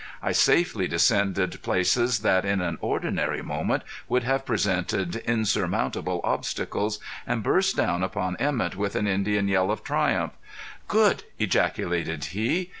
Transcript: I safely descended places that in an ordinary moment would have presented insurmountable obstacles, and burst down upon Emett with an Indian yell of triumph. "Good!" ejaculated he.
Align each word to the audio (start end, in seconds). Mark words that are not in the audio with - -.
I 0.19 0.31
safely 0.31 0.87
descended 0.87 1.61
places 1.61 2.21
that 2.21 2.43
in 2.43 2.59
an 2.59 2.79
ordinary 2.81 3.43
moment 3.43 3.83
would 4.09 4.23
have 4.23 4.47
presented 4.47 5.17
insurmountable 5.17 6.21
obstacles, 6.23 6.97
and 7.27 7.43
burst 7.43 7.77
down 7.77 8.01
upon 8.01 8.35
Emett 8.39 8.75
with 8.75 8.95
an 8.95 9.05
Indian 9.05 9.47
yell 9.47 9.69
of 9.69 9.83
triumph. 9.83 10.33
"Good!" 10.87 11.21
ejaculated 11.37 12.25
he. 12.33 12.69